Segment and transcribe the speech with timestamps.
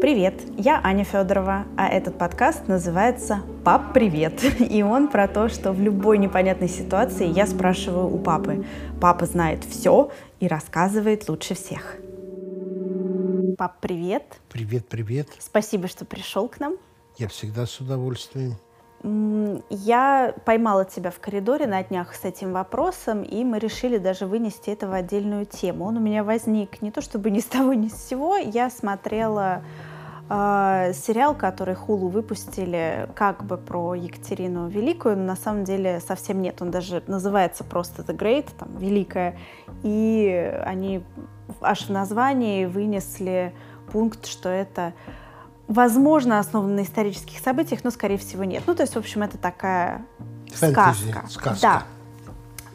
[0.00, 5.72] Привет, я Аня Федорова, а этот подкаст называется «Пап, привет!» И он про то, что
[5.72, 8.64] в любой непонятной ситуации я спрашиваю у папы.
[9.00, 11.96] Папа знает все и рассказывает лучше всех.
[13.58, 14.38] Пап, привет!
[14.50, 15.28] Привет, привет.
[15.40, 16.76] Спасибо, что пришел к нам.
[17.16, 18.54] Я всегда с удовольствием.
[19.04, 24.70] Я поймала тебя в коридоре на днях с этим вопросом, и мы решили даже вынести
[24.70, 25.84] это в отдельную тему.
[25.84, 28.36] Он у меня возник не то чтобы ни с того, ни с сего.
[28.36, 29.62] Я смотрела
[30.28, 36.42] э, сериал, который Хулу выпустили как бы про Екатерину Великую, но на самом деле совсем
[36.42, 36.60] нет.
[36.60, 39.38] Он даже называется просто The Great, там, Великая.
[39.84, 41.04] И они
[41.60, 43.54] аж в названии вынесли
[43.92, 44.92] пункт, что это
[45.68, 48.64] возможно, основан на исторических событиях, но, скорее всего, нет.
[48.66, 50.04] Ну, то есть, в общем, это такая
[50.54, 51.28] Фэнтези, сказка.
[51.28, 51.58] сказка.
[51.62, 51.82] Да,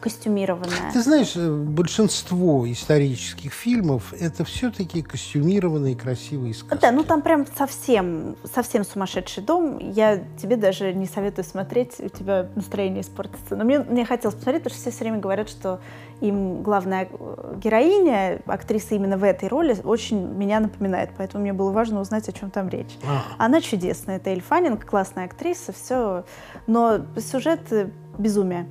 [0.04, 0.92] костюмированная.
[0.92, 6.82] Ты знаешь, э, большинство исторических фильмов это все-таки костюмированные красивые сказки.
[6.82, 9.78] Да, ну там прям совсем, совсем сумасшедший дом.
[9.78, 13.56] Я тебе даже не советую смотреть, у тебя настроение испортится.
[13.56, 15.80] Но мне, мне хотелось посмотреть, потому что все все время говорят, что
[16.20, 21.12] им главная э, героиня, актриса именно в этой роли, очень меня напоминает.
[21.16, 22.98] Поэтому мне было важно узнать, о чем там речь.
[23.06, 23.22] А.
[23.38, 26.24] Она чудесная, это Эль Фаннинг, классная актриса, все.
[26.66, 28.68] Но сюжет э, безумие.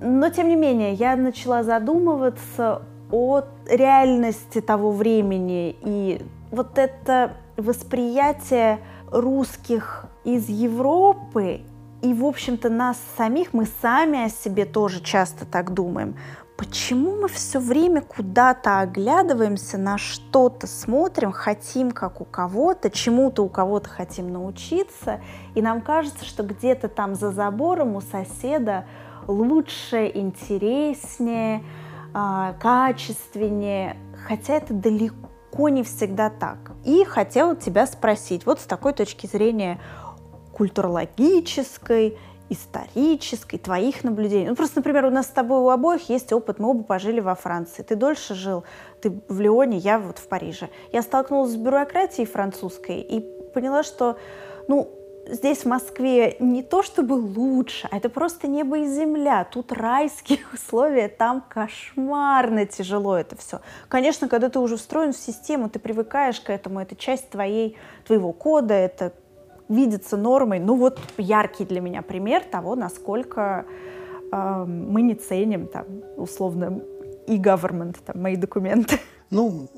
[0.00, 5.76] Но, тем не менее, я начала задумываться о реальности того времени.
[5.82, 8.78] И вот это восприятие
[9.10, 11.62] русских из Европы
[12.02, 16.16] и, в общем-то, нас самих, мы сами о себе тоже часто так думаем.
[16.60, 23.48] Почему мы все время куда-то оглядываемся, на что-то смотрим, хотим как у кого-то, чему-то у
[23.48, 25.22] кого-то хотим научиться,
[25.54, 28.84] и нам кажется, что где-то там за забором у соседа
[29.26, 31.64] лучше, интереснее,
[32.12, 36.72] а, качественнее, хотя это далеко не всегда так.
[36.84, 39.80] И хотела тебя спросить, вот с такой точки зрения
[40.52, 42.18] культурологической,
[42.50, 44.48] исторической, твоих наблюдений.
[44.48, 47.34] Ну, просто, например, у нас с тобой у обоих есть опыт, мы оба пожили во
[47.34, 47.82] Франции.
[47.82, 48.64] Ты дольше жил,
[49.00, 50.68] ты в Лионе, я вот в Париже.
[50.92, 53.20] Я столкнулась с бюрократией французской и
[53.54, 54.18] поняла, что,
[54.68, 54.90] ну,
[55.28, 59.44] здесь, в Москве, не то чтобы лучше, а это просто небо и земля.
[59.44, 63.60] Тут райские условия, там кошмарно тяжело это все.
[63.88, 68.32] Конечно, когда ты уже встроен в систему, ты привыкаешь к этому, это часть твоей, твоего
[68.32, 69.12] кода, это
[69.70, 70.58] видится нормой.
[70.58, 73.64] Ну вот яркий для меня пример того, насколько
[74.30, 75.86] э, мы не ценим там
[76.16, 76.82] условно
[77.26, 78.98] и government, там, мои документы.
[79.30, 79.68] Ну,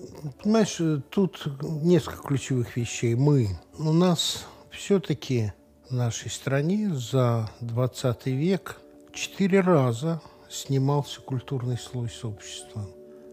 [0.42, 3.14] понимаешь, тут несколько ключевых вещей.
[3.14, 3.48] Мы,
[3.78, 5.52] у нас все-таки
[5.90, 8.80] в нашей стране за 20 век
[9.12, 12.86] четыре раза снимался культурный слой с общества.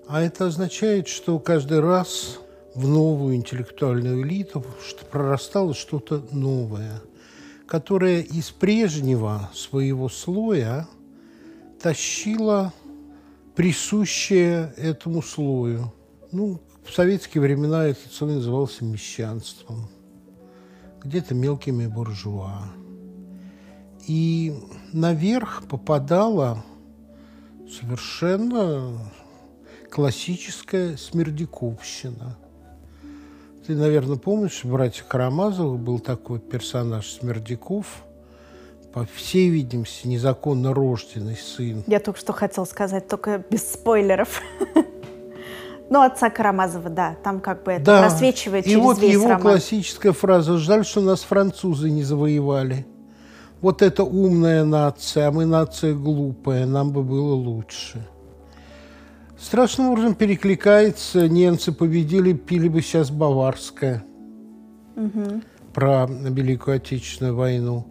[0.09, 2.39] А это означает, что каждый раз
[2.79, 7.01] в новую интеллектуальную элиту что прорастало что-то новое,
[7.67, 10.87] которое из прежнего своего слоя
[11.81, 12.73] тащило
[13.55, 15.93] присущее этому слою.
[16.31, 19.89] Ну, в советские времена этот слой назывался мещанством–
[21.03, 22.69] где-то мелкими буржуа.
[24.07, 24.53] И
[24.91, 26.63] наверх попадала
[27.69, 28.97] совершенно
[29.89, 32.37] классическая смердяковщина.
[33.69, 37.85] Ты, наверное, помнишь, в «Братьях Карамазовых» был такой персонаж Смердяков,
[38.91, 41.83] по всей видимости, незаконно рожденный сын.
[41.85, 44.41] Я только что хотел сказать, только без спойлеров.
[45.91, 48.01] Ну, отца Карамазова, да, там как бы это да.
[48.01, 49.41] просвечивает И через вот весь его роман.
[49.41, 52.85] классическая фраза «Жаль, что нас французы не завоевали».
[53.61, 58.05] Вот это умная нация, а мы нация глупая, нам бы было лучше.
[59.41, 64.03] Страшным образом перекликается «Немцы победили, пили бы сейчас баварское».
[64.97, 65.41] Угу.
[65.73, 67.87] Про Великую Отечественную войну.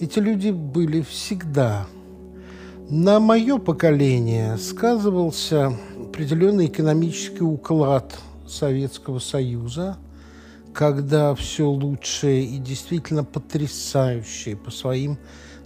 [0.00, 1.86] Эти люди были всегда.
[2.88, 8.18] На мое поколение сказывался определенный экономический уклад
[8.48, 9.96] Советского Союза,
[10.74, 15.18] когда все лучшее и действительно потрясающее по своим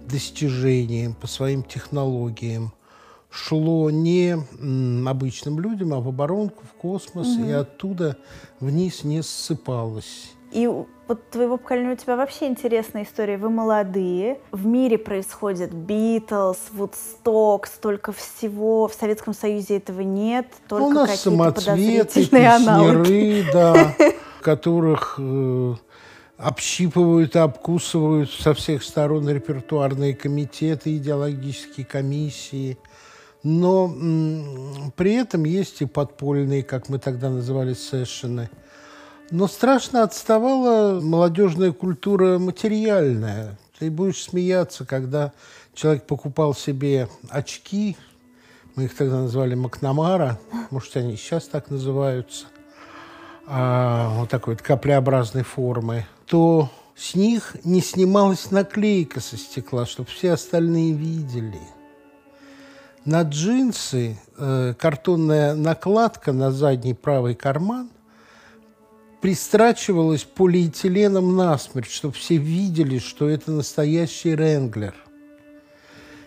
[0.07, 2.74] достижениям, по своим технологиям
[3.35, 4.37] шло не
[5.07, 7.45] обычным людям, а в оборонку, в космос, угу.
[7.45, 8.17] и оттуда
[8.59, 10.31] вниз не ссыпалось.
[10.51, 13.37] И вот твоего поколения у тебя вообще интересная история.
[13.37, 18.87] Вы молодые, в мире происходит Битлз, Вудсток, столько всего.
[18.87, 23.45] В Советском Союзе этого нет, только у нас какие-то подозрительные аналоги.
[23.51, 23.95] да,
[24.41, 25.75] которых э,
[26.37, 32.77] общипывают и обкусывают со всех сторон репертуарные комитеты, идеологические комиссии.
[33.47, 38.49] Но при этом есть и подпольные, как мы тогда называли, сессионы–
[39.29, 43.57] Но страшно отставала молодежная культура материальная.
[43.77, 45.31] Ты будешь смеяться, когда
[45.75, 47.97] человек покупал себе очки,
[48.75, 50.39] мы их тогда назвали Макнамара,
[50.71, 52.45] может, они сейчас так называются,
[53.45, 60.09] а, вот такой вот каплеобразной формы, то с них не снималась наклейка со стекла, чтобы
[60.09, 61.61] все остальные видели.
[63.05, 67.91] На джинсы э, картонная накладка на задний правый карман
[69.21, 74.95] пристрачивалась полиэтиленом насмерть, чтобы все видели, что это настоящий Ренглер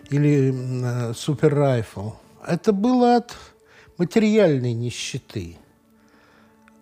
[0.09, 2.11] или э, Супер Райфл.
[2.47, 3.35] Это было от
[3.97, 5.57] материальной нищеты,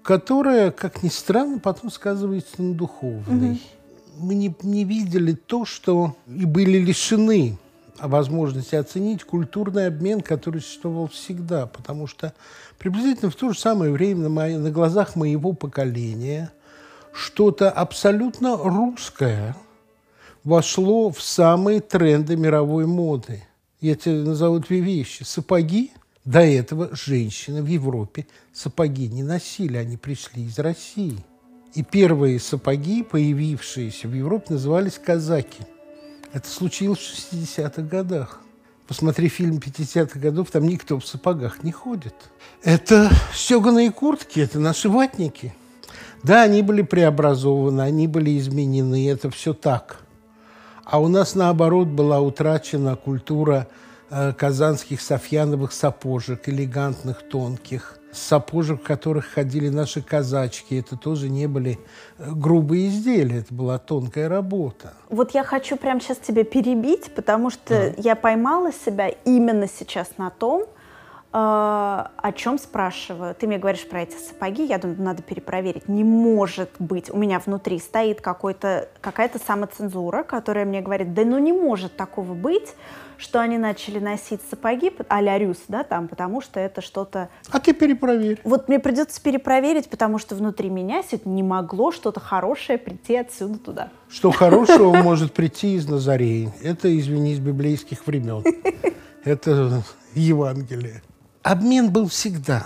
[0.04, 3.54] которая, как ни странно, потом сказывается на духовной.
[3.54, 3.60] Угу.
[4.20, 7.58] Мы не, не видели то, что и были лишены
[8.00, 12.34] возможности оценить культурный обмен, который существовал всегда, потому что
[12.78, 16.52] приблизительно в то же самое время на, мои, на глазах моего поколения
[17.14, 19.56] что-то абсолютно русское
[20.44, 23.44] вошло в самые тренды мировой моды.
[23.82, 25.24] Я тебе назову две вещи.
[25.24, 25.92] Сапоги.
[26.24, 31.18] До этого женщины в Европе сапоги не носили, они пришли из России.
[31.74, 35.64] И первые сапоги, появившиеся в Европе, назывались казаки.
[36.34, 38.42] Это случилось в 60-х годах.
[38.88, 42.16] Посмотри фильм 50-х годов, там никто в сапогах не ходит.
[42.64, 45.54] Это стеганые куртки, это наши ватники.
[46.24, 50.02] Да, они были преобразованы, они были изменены, это все так.
[50.84, 53.68] А у нас, наоборот, была утрачена культура
[54.10, 60.76] э, казанских софьяновых сапожек, элегантных, тонких, сапожек, в которых ходили наши казачки.
[60.80, 61.80] Это тоже не были
[62.18, 64.94] э, грубые изделия, это была тонкая работа.
[65.10, 67.94] Вот я хочу прямо сейчас тебя перебить, потому что да.
[67.98, 70.66] я поймала себя именно сейчас на том, э,
[71.34, 73.36] о чем спрашиваю.
[73.36, 75.88] Ты мне говоришь про эти сапоги, я думаю, надо перепроверить.
[75.88, 81.38] Не может быть, у меня внутри стоит какой-то, какая-то самоцензура, которая мне говорит, да ну
[81.40, 82.76] не может такого быть,
[83.18, 87.30] что они начали носить сапоги а-ля Рюс, да, там, потому что это что-то...
[87.50, 88.40] А ты перепроверь.
[88.44, 93.90] Вот мне придется перепроверить, потому что внутри меня не могло что-то хорошее прийти отсюда туда.
[94.10, 96.54] Что хорошего может прийти из Назареи.
[96.62, 98.44] Это, извини, из библейских времен.
[99.24, 99.84] Это
[100.14, 101.02] Евангелие.
[101.44, 102.66] Обмен был всегда.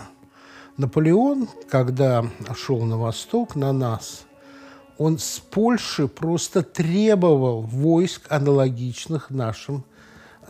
[0.78, 2.26] Наполеон, когда
[2.56, 4.26] шел на восток, на нас,
[4.98, 9.84] он с Польши просто требовал войск, аналогичных нашим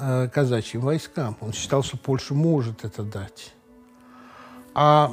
[0.01, 1.38] э, казачьим войскам.
[1.42, 3.53] Он считал, что Польша может это дать.
[4.74, 5.12] А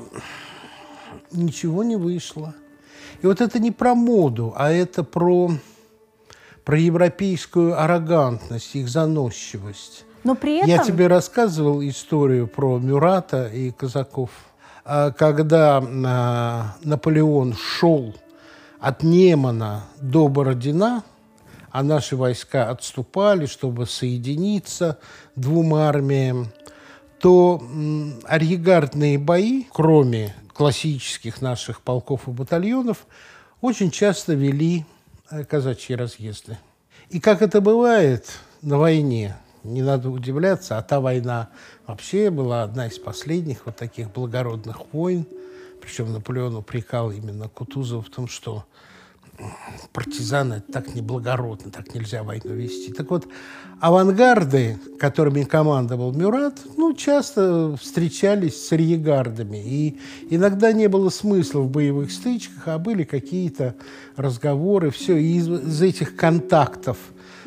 [1.33, 2.55] ничего не вышло.
[3.23, 5.51] И вот это не про моду, а это про,
[6.65, 10.05] про европейскую аррогантность, их заносчивость.
[10.25, 10.69] Но при этом...
[10.69, 14.31] Я тебе рассказывал историю про Мюрата и казаков.
[14.85, 18.15] А когда а, Наполеон шел
[18.81, 21.03] от Немана до Бородина,
[21.71, 24.99] а наши войска отступали, чтобы соединиться
[25.37, 26.49] двум армиям,
[27.21, 27.63] то
[28.25, 33.07] арьегардные бои, кроме классических наших полков и батальонов,
[33.61, 34.85] очень часто вели
[35.31, 36.59] э, казачьи разъезды.
[37.11, 38.27] И как это бывает
[38.63, 41.49] на войне, не надо удивляться, а та война
[41.87, 45.27] вообще была одна из последних вот таких благородных войн,
[45.81, 48.65] причем Наполеон упрекал именно Кутузова в том, что
[49.93, 52.93] партизаны это так неблагородно, так нельзя войну вести.
[52.93, 53.29] Так вот,
[53.81, 59.59] авангарды, которыми командовал Мюрат, ну, часто встречались с арьегардами.
[59.59, 59.99] И
[60.31, 63.75] иногда не было смысла в боевых стычках, а были какие-то
[64.17, 65.17] разговоры, все.
[65.17, 66.99] И из, из этих контактов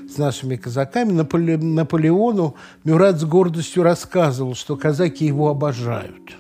[0.10, 6.38] с нашими казаками Наполе, Наполеону Мюрат с гордостью рассказывал, что казаки его обожают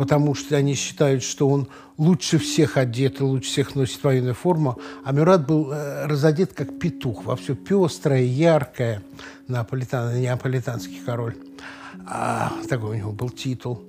[0.00, 4.78] потому что они считают, что он лучше всех одет и лучше всех носит военную форму.
[5.04, 9.02] А Мюрат был э, разодет как петух, во все пестрое, яркое,
[9.46, 11.36] неаполитан, неаполитанский король.
[12.06, 13.82] А, такой у него был титул.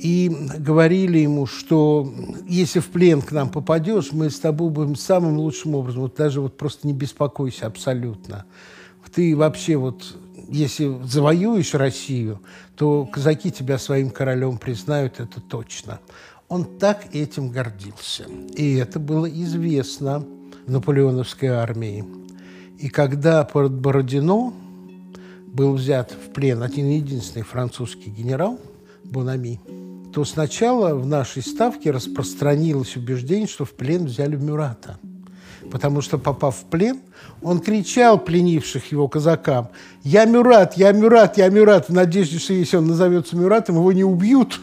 [0.00, 2.10] И говорили ему, что
[2.48, 6.04] если в плен к нам попадешь, мы с тобой будем самым лучшим образом.
[6.04, 8.46] Вот даже вот просто не беспокойся абсолютно.
[9.14, 10.16] Ты вообще вот
[10.54, 12.40] если завоюешь Россию,
[12.76, 16.00] то казаки тебя своим королем признают, это точно.
[16.48, 18.24] Он так этим гордился.
[18.56, 20.24] И это было известно
[20.66, 22.04] наполеоновской армии.
[22.78, 24.52] И когда под Бородино
[25.46, 28.60] был взят в плен один единственный французский генерал
[29.02, 29.60] Бонами,
[30.12, 34.98] то сначала в нашей ставке распространилось убеждение, что в плен взяли Мюрата–
[35.70, 37.00] потому что, попав в плен,
[37.42, 39.68] он кричал пленивших его казакам
[40.02, 44.04] «Я Мюрат, я Мюрат, я Мюрат!» в надежде, что если он назовется Мюратом, его не
[44.04, 44.60] убьют,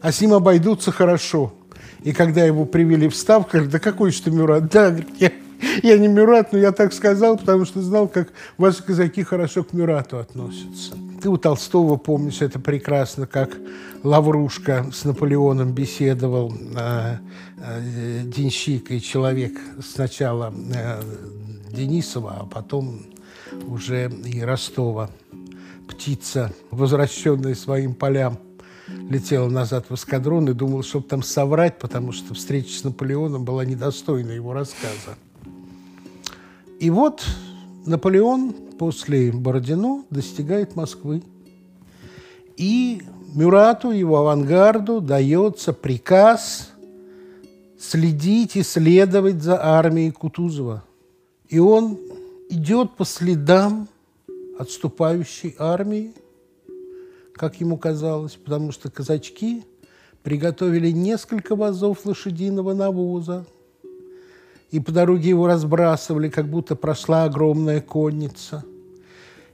[0.00, 1.52] а с ним обойдутся хорошо.
[2.02, 4.64] И когда его привели в став, говорят, да какой же ты Мюрат?
[4.72, 5.32] Да, я,
[5.82, 9.72] я не Мюрат, но я так сказал, потому что знал, как ваши казаки хорошо к
[9.72, 10.94] Мюрату относятся.
[11.20, 13.50] Ты у Толстого помнишь это прекрасно, как
[14.04, 17.16] Лаврушка с Наполеоном беседовал, э,
[17.56, 21.02] э, денщик и человек сначала э,
[21.72, 23.00] Денисова, а потом
[23.66, 25.10] уже и Ростова.
[25.88, 28.38] Птица, возвращенная своим полям,
[28.86, 33.64] летела назад в эскадрон и думал, чтобы там соврать, потому что встреча с Наполеоном была
[33.64, 35.16] недостойна его рассказа.
[36.78, 37.26] И вот
[37.84, 41.22] Наполеон после Бородино достигает Москвы.
[42.56, 43.02] И
[43.34, 46.70] Мюрату, его авангарду, дается приказ
[47.78, 50.82] следить и следовать за армией Кутузова.
[51.48, 51.98] И он
[52.48, 53.88] идет по следам
[54.58, 56.14] отступающей армии,
[57.34, 59.64] как ему казалось, потому что казачки
[60.22, 63.44] приготовили несколько вазов лошадиного навоза,
[64.70, 68.64] и по дороге его разбрасывали, как будто прошла огромная конница.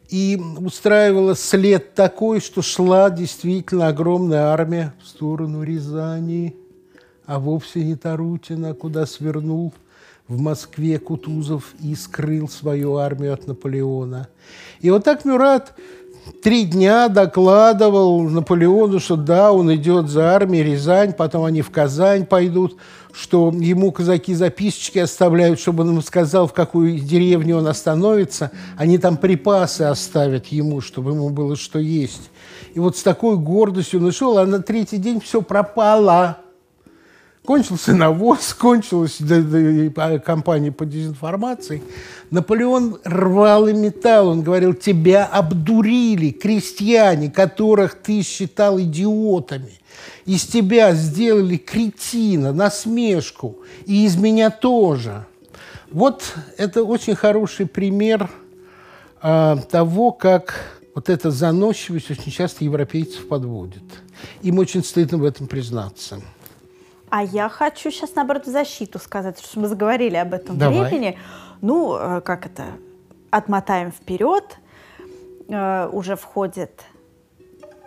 [0.08, 6.56] И устраивала след такой, что шла действительно огромная армия в сторону Рязани,
[7.26, 9.72] а вовсе не Тарутина, куда свернул
[10.28, 14.28] в Москве Кутузов и скрыл свою армию от Наполеона.
[14.80, 15.74] И вот так Мюрат
[16.42, 22.26] три дня докладывал Наполеону, что да, он идет за армией, Рязань, потом они в Казань
[22.26, 22.76] пойдут,
[23.12, 28.98] что ему казаки записочки оставляют, чтобы он им сказал, в какую деревню он остановится, они
[28.98, 32.30] там припасы оставят ему, чтобы ему было что есть.
[32.74, 36.38] И вот с такой гордостью он ушел, а на третий день все пропало.
[37.44, 39.18] Кончился навоз, кончилась
[40.24, 41.82] кампания по дезинформации.
[42.30, 44.28] Наполеон рвал и металл.
[44.28, 49.72] Он говорил, тебя обдурили крестьяне, которых ты считал идиотами.
[50.24, 53.58] Из тебя сделали кретина, насмешку.
[53.84, 55.26] И из меня тоже.
[55.90, 56.24] Вот
[56.56, 58.30] это очень хороший пример
[59.22, 63.82] э, того, как вот эта заносчивость очень часто европейцев подводит.
[64.42, 66.22] Им очень стыдно в этом признаться.
[67.16, 70.88] А я хочу сейчас, наоборот, в защиту сказать, что мы заговорили об этом Давай.
[70.88, 71.16] времени.
[71.60, 72.64] Ну, э, как это,
[73.30, 74.58] отмотаем вперед,
[75.46, 76.82] э, уже входит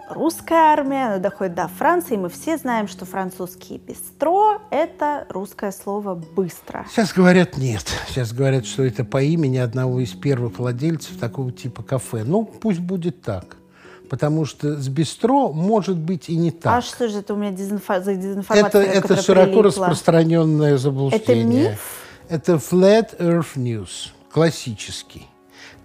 [0.09, 5.73] русская армия, она доходит до Франции, и мы все знаем, что французский бистро– это русское
[5.73, 6.85] слово «быстро».
[6.89, 7.83] Сейчас говорят нет.
[8.07, 12.23] Сейчас говорят, что это по имени одного из первых владельцев такого типа кафе.
[12.23, 13.57] Ну, пусть будет так
[14.09, 16.77] потому что с бистро может быть и не так.
[16.77, 18.01] А что же это у меня дезинфо...
[18.01, 18.83] за дезинформация?
[18.83, 19.63] Это, это широко прилипла?
[19.63, 21.65] распространенное заблуждение.
[21.65, 22.03] Это миф?
[22.29, 25.27] Это Flat Earth News, классический.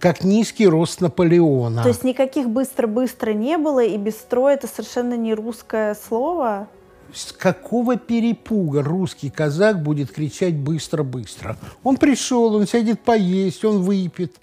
[0.01, 1.83] Как низкий рост Наполеона.
[1.83, 6.67] То есть никаких быстро-быстро не было, и бистро это совершенно не русское слово?
[7.15, 11.57] С какого перепуга русский казак будет кричать быстро-быстро?
[11.85, 14.35] Он пришел, он сядет поесть, он выпьет.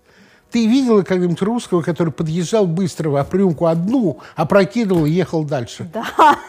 [0.51, 5.89] Ты видела когда-нибудь русского, который подъезжал быстро в опрюмку одну, опрокидывал и ехал дальше?
[5.93, 6.39] Да.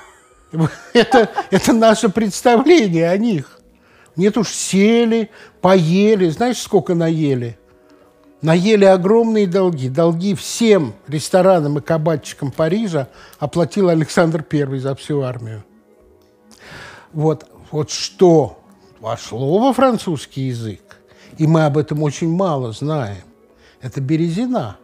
[0.95, 3.61] Это, это наше представление о них.
[4.17, 5.31] Нет уж, сели,
[5.61, 6.29] поели.
[6.29, 7.57] Знаешь, сколько наели?
[8.43, 9.89] Наели огромные долги.
[9.89, 15.63] Долги всем ресторанам и кабачикам Парижа оплатил Александр I за всю армию.
[17.13, 18.61] Вот, вот что
[18.99, 20.99] вошло во французский язык,
[21.39, 23.30] и мы об этом очень мало знаем.
[23.81, 24.77] Это березина.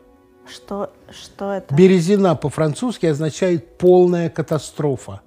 [0.49, 1.75] Что, что это?
[1.75, 5.21] Березина по-французски означает полная катастрофа.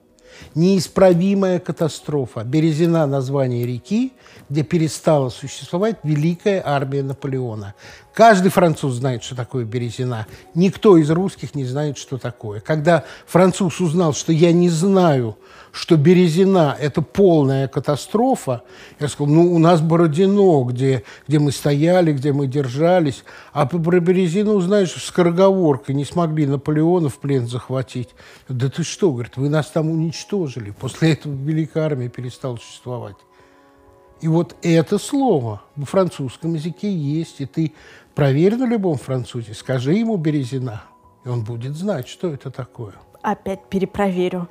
[0.55, 2.43] Неисправимая катастрофа.
[2.43, 4.13] Березина– название реки,
[4.49, 7.75] где перестала существовать великая армия Наполеона.
[8.13, 10.27] Каждый француз знает, что такое Березина.
[10.53, 12.59] Никто из русских не знает, что такое.
[12.59, 15.37] Когда француз узнал, что я не знаю,
[15.71, 18.63] что Березина– это полная катастрофа,
[18.99, 23.23] я сказал, ну, у нас Бородино, где, где мы стояли, где мы держались,
[23.53, 28.09] а про Березину, знаешь, скороговоркой не смогли Наполеона в плен захватить.
[28.47, 30.71] Да ты что, говорит, вы нас там уничтожили.
[30.71, 33.15] После этого Великая Армия перестала существовать.
[34.21, 37.73] И вот это слово в французском языке есть, и ты
[38.15, 40.83] проверь на любом французе, скажи ему «березина»,
[41.25, 42.93] и он будет знать, что это такое.
[43.21, 44.47] Опять перепроверю.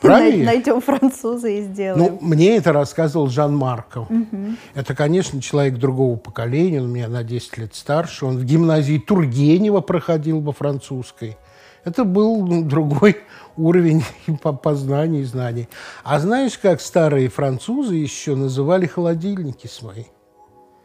[0.00, 0.44] Проверь.
[0.46, 1.98] Найдем француза и сделаем.
[1.98, 4.10] Ну, мне это рассказывал Жан Марков.
[4.10, 4.56] Угу.
[4.74, 8.26] Это, конечно, человек другого поколения, он меня на 10 лет старше.
[8.26, 11.36] Он в гимназии Тургенева проходил во французской.
[11.86, 13.18] Это был ну, другой
[13.56, 14.02] уровень
[14.62, 15.68] познаний и знаний.
[16.02, 20.04] А знаешь, как старые французы еще называли холодильники свои?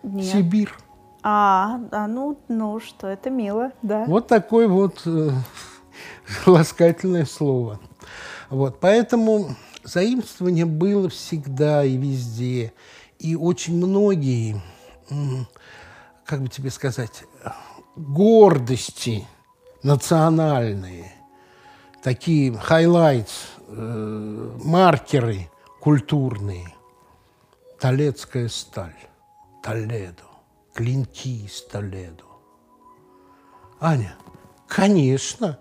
[0.03, 0.25] Нет.
[0.25, 0.70] Сибирь.
[1.24, 4.05] А, а ну, ну что, это мило, да.
[4.05, 5.31] Вот такое вот э,
[6.46, 7.79] ласкательное слово.
[8.50, 12.74] Вот, поэтому заимствование было всегда и везде.
[13.17, 14.62] И очень многие,
[16.25, 17.24] как бы тебе сказать,
[17.96, 19.27] гордости
[19.84, 21.12] национальные,
[22.04, 23.34] такие highlights,
[23.68, 26.68] э, маркеры культурные.
[27.80, 28.96] Толецкая сталь,
[29.64, 30.24] Толедо,
[30.74, 32.24] клинки из Толедо.
[33.80, 34.16] Аня,
[34.68, 35.58] конечно,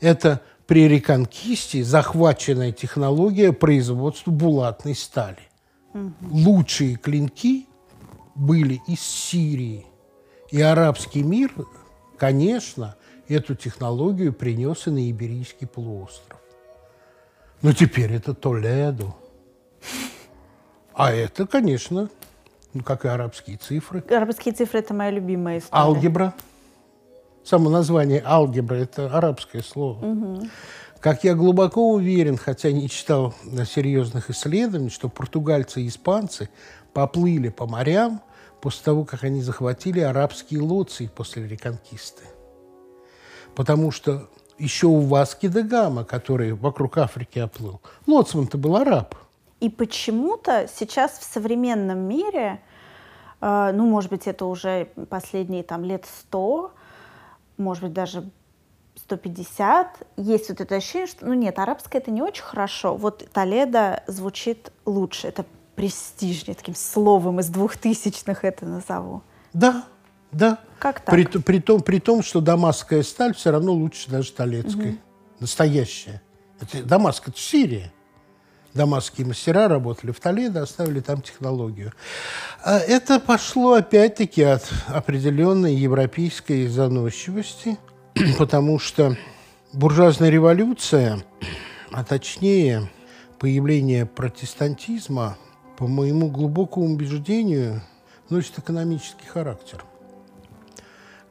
[0.00, 5.48] это при реконкисте захваченная технология производства булатной стали.
[5.92, 6.12] Угу.
[6.30, 7.66] Лучшие клинки
[8.36, 9.86] были из Сирии.
[10.50, 11.52] И арабский мир,
[12.16, 12.94] конечно,
[13.28, 16.40] эту технологию принес и на Иберийский полуостров.
[17.62, 19.14] Но теперь это Толедо.
[20.92, 22.08] А это, конечно,
[22.72, 24.00] ну, как и арабские цифры.
[24.10, 25.82] Арабские цифры– это моя любимая история.
[25.82, 26.34] Алгебра–
[27.44, 30.04] Само название алгебра– это арабское слово.
[30.04, 30.48] Угу.
[31.00, 33.34] Как я глубоко уверен, хотя не читал
[33.66, 36.48] серьезных исследований, что португальцы и испанцы
[36.94, 38.22] поплыли по морям
[38.62, 42.22] после того, как они захватили арабские лоции после реконкисты.
[43.54, 49.14] Потому что еще у Васки де Гама, который вокруг Африки оплыл, лоцман-то был араб.
[49.60, 52.60] И почему-то сейчас в современном мире,
[53.40, 56.72] э, ну, может быть, это уже последние там лет сто,
[57.56, 58.30] может быть, даже
[58.96, 62.96] 150, есть вот это ощущение, что, ну нет, арабское это не очень хорошо.
[62.96, 65.44] Вот Толедо звучит лучше, это
[65.74, 69.22] престижнее, таким словом из двухтысячных это назову.
[69.52, 69.84] Да,
[70.34, 70.58] да.
[70.78, 71.14] Как так?
[71.14, 74.90] При, при, том, при том, что дамасская сталь все равно лучше даже толецкой.
[74.90, 74.98] Угу.
[75.40, 76.22] Настоящая.
[76.60, 77.92] Это, Дамаск– это Сирия.
[78.74, 81.92] Дамасские мастера работали в Толедо, оставили там технологию.
[82.62, 87.78] А это пошло опять-таки от определенной европейской заносчивости,
[88.38, 89.16] потому что
[89.72, 91.24] буржуазная революция,
[91.92, 92.90] а точнее
[93.38, 95.36] появление протестантизма,
[95.76, 97.80] по моему глубокому убеждению,
[98.28, 99.84] носит экономический характер.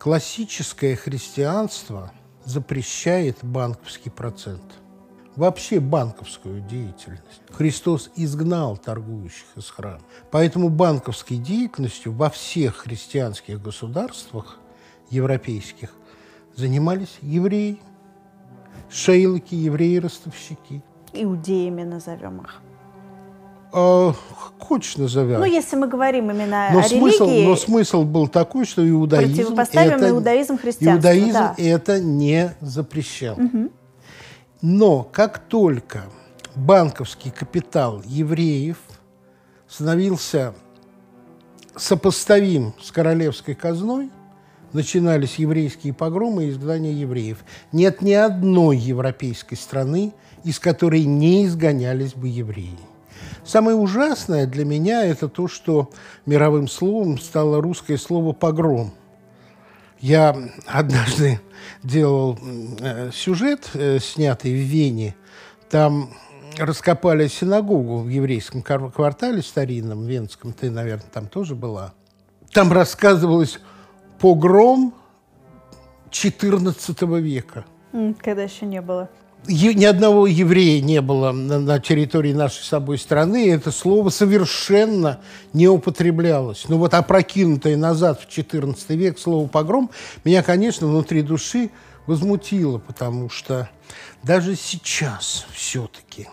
[0.04, 2.12] Классическое христианство
[2.44, 4.62] запрещает банковский процент–
[5.38, 7.42] вообще банковскую деятельность.
[7.50, 10.02] Христос изгнал торгующих из храма.
[10.30, 14.60] Поэтому банковской деятельностью во всех христианских государствах
[15.10, 15.94] европейских
[16.54, 17.80] занимались евреи,
[18.89, 20.84] шейлоки, евреи-ростовщики.
[21.13, 22.62] Иудеями назовем их.
[23.74, 24.14] А,
[24.60, 25.40] хочешь назовем.
[25.40, 27.48] Ну, если мы говорим именно но о смысл, религии...
[27.48, 29.36] Но смысл был такой, что иудаизм...
[29.36, 31.56] Противопоставим это, иудаизм христианству, Иудаизм да.
[31.58, 33.36] это не запрещал.
[33.36, 33.72] Угу.
[34.62, 36.04] Но как только
[36.56, 38.78] банковский капитал евреев
[39.68, 40.54] становился
[41.76, 44.12] сопоставим с королевской казной,
[44.72, 47.40] начинались еврейские погромы и изгнание евреев.
[47.72, 52.78] Нет ни одной европейской страны, из которой не изгонялись бы евреи.
[53.44, 55.90] Самое ужасное для меня это то, что
[56.26, 58.94] мировым словом стало русское слово «погром».
[60.00, 60.36] Я
[60.68, 61.40] однажды
[61.82, 62.38] делал
[62.82, 65.16] э, сюжет, э, снятый в Вене.
[65.70, 66.10] Там
[66.58, 70.54] раскопали синагогу в еврейском квартале старинном, венском.
[70.54, 71.94] Ты, наверное, там тоже была.
[72.52, 73.60] Там рассказывалось
[74.20, 74.94] погром
[76.12, 77.66] XIV века.
[78.20, 79.10] Когда еще не было
[79.47, 85.19] ни одного еврея не было на, территории нашей с собой страны, и это слово совершенно
[85.53, 86.65] не употреблялось.
[86.69, 89.91] Но вот опрокинутое назад в XIV век слово «погром»
[90.23, 91.71] меня, конечно, внутри души
[92.06, 93.69] возмутило, потому что
[94.23, 96.27] даже сейчас все-таки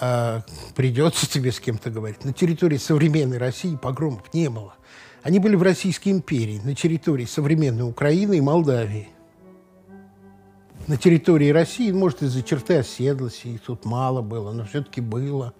[0.00, 0.40] э,
[0.74, 2.24] придется тебе с кем-то говорить.
[2.24, 4.74] На территории современной России погромов не было.
[5.22, 9.08] Они были в Российской империи, на территории современной Украины и Молдавии–
[10.90, 15.54] на территории России, может, из-за черты оседлости, их тут мало было, но все-таки было.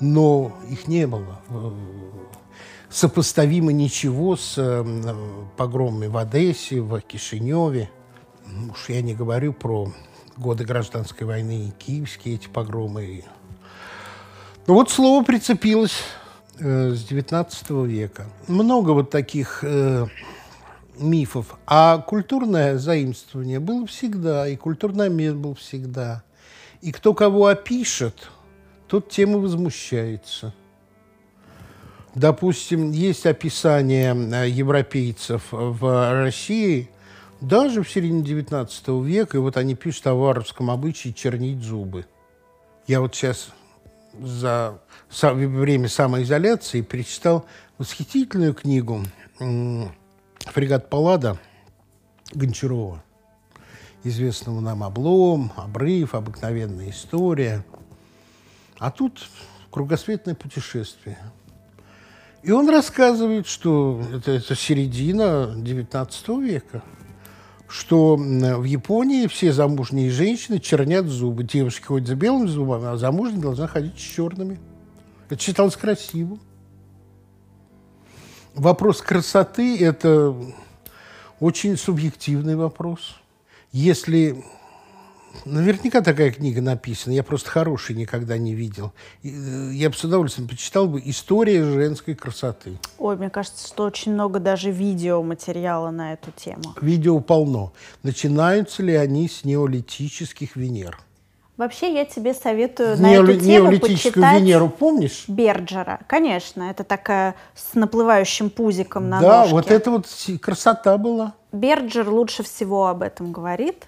[0.00, 1.40] Но их не было.
[2.90, 5.14] Сопоставимо ничего с э,
[5.56, 7.88] погромами в Одессе, в Кишиневе.
[8.72, 9.92] Уж я не говорю про
[10.36, 13.22] годы гражданской войны и киевские эти погромы.
[14.66, 16.02] Ну вот слово прицепилось
[16.58, 18.26] э, с XIX века.
[18.48, 20.08] Много вот таких э,
[20.96, 21.56] мифов.
[21.66, 26.22] А культурное заимствование было всегда, и культурный обмен был всегда.
[26.80, 28.28] И кто кого опишет,
[28.88, 30.54] тот тем и возмущается.
[32.14, 36.90] Допустим, есть описание э, европейцев в России
[37.40, 42.06] даже в середине XIX века, и вот они пишут о варварском обычае чернить зубы.
[42.86, 43.48] Я вот сейчас
[44.20, 44.78] за
[45.10, 47.46] время самоизоляции перечитал
[47.78, 49.02] восхитительную книгу
[50.46, 51.38] фрегат «Паллада»
[52.32, 53.02] Гончарова,
[54.02, 57.64] известного нам «Облом», «Обрыв», «Обыкновенная история».
[58.78, 59.28] А тут
[59.70, 61.18] кругосветное путешествие.
[62.42, 66.82] И он рассказывает, что это, это середина XIX века,
[67.66, 71.44] что в Японии все замужние женщины чернят зубы.
[71.44, 74.60] Девушки ходят с белыми зубами, а замужние должна ходить с черными.
[75.30, 76.40] Это считалось красивым.
[78.54, 80.34] Вопрос красоты– это
[81.40, 83.16] очень субъективный вопрос.
[83.72, 84.44] Если
[85.44, 87.12] Наверняка такая книга написана.
[87.12, 88.92] Я просто хороший никогда не видел.
[89.22, 89.28] Э,
[89.72, 92.78] я бы с удовольствием почитал бы «История женской красоты».
[92.98, 96.74] Ой, мне кажется, что очень много даже видеоматериала на эту тему.
[96.80, 97.72] Видео полно.
[98.02, 100.98] Начинаются ли они с неолитических Венер?
[101.56, 105.24] Вообще, я тебе советую на Нео- эту тему почитать Венеру помнишь?
[105.28, 106.00] Берджера.
[106.08, 109.54] Конечно, это такая с наплывающим пузиком на Да, ножке.
[109.54, 110.06] вот это вот
[110.40, 111.34] красота была.
[111.52, 113.84] Берджер лучше всего об этом говорит.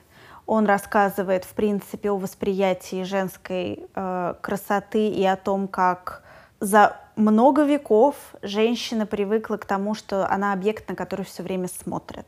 [0.46, 6.22] Он рассказывает, в принципе, о восприятии женской э, красоты и о том, как
[6.60, 12.26] за много веков женщина привыкла к тому, что она объект, на который все время смотрят.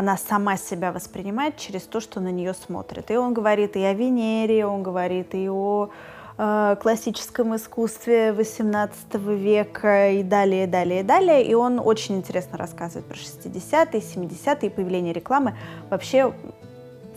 [0.00, 3.10] Она сама себя воспринимает через то, что на нее смотрят.
[3.10, 5.90] И он говорит и о Венере, он говорит и о
[6.38, 11.44] э, классическом искусстве XVIII века и далее, далее, далее.
[11.44, 15.54] И он очень интересно рассказывает про 60-е, 70-е и появление рекламы.
[15.90, 16.32] Вообще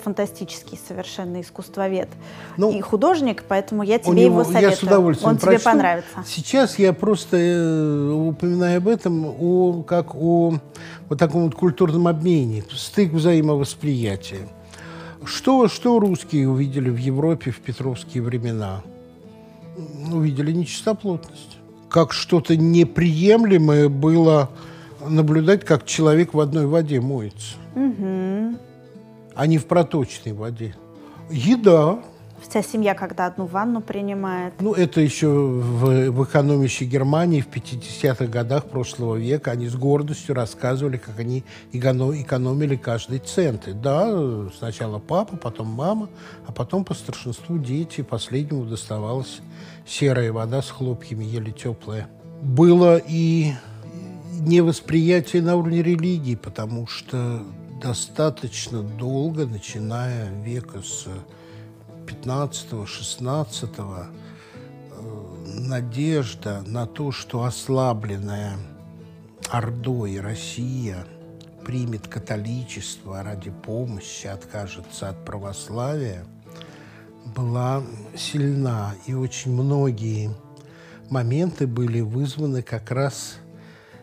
[0.04, 2.10] фантастический совершенно искусствовед
[2.58, 4.72] ну, и художник, поэтому я тебе него, его советую.
[4.72, 5.60] Я с удовольствием Он прочту.
[5.62, 6.24] тебе понравится.
[6.26, 10.56] Сейчас я просто э, упоминаю об этом о, как о
[11.13, 14.47] вот таком вот культурном обмене, стык взаимовосприятия.
[15.26, 18.82] Что, что русские увидели в Европе в петровские времена?
[20.12, 21.58] Увидели нечистоплотность.
[21.89, 24.49] Как что-то неприемлемое было
[25.08, 27.56] наблюдать, как человек в одной воде моется.
[27.76, 28.58] Угу
[29.36, 30.76] а не в проточной воде.
[31.30, 31.99] Еда.
[32.47, 34.53] Вся семья когда одну ванну принимает.
[34.60, 40.36] Ну, это еще в, в экономящей Германии в 50-х годах прошлого века они с гордостью
[40.36, 43.69] рассказывали, как они экономили каждый цент.
[43.82, 46.10] Да, сначала папа, потом мама,
[46.45, 48.01] а потом по старшинству дети.
[48.01, 49.39] Последнему доставалась
[49.86, 52.08] серая вода с хлопьями, еле теплая.
[52.41, 53.53] Было и
[54.41, 57.41] невосприятие на уровне религии, потому что
[57.82, 61.08] достаточно долго, начиная века с
[62.13, 64.06] 15-16, э,
[65.60, 68.58] надежда на то, что ослабленная
[69.49, 71.06] Ордой Россия
[71.65, 76.26] примет католичество ради помощи, откажется от православия,
[77.36, 77.84] была
[78.15, 78.95] сильна.
[79.06, 80.32] И очень многие
[81.10, 83.36] моменты были вызваны как раз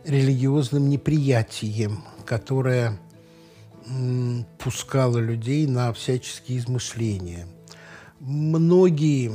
[0.04, 2.98] религиозным неприятием, которое
[4.58, 7.46] пускала людей на всяческие измышления.
[8.20, 9.32] Многие